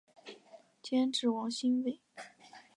[0.81, 2.01] 监制王心慰。